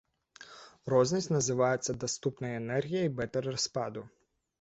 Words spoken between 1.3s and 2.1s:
называецца